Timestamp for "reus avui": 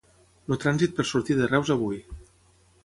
1.53-2.03